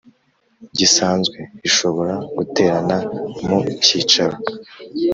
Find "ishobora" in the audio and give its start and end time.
1.67-2.13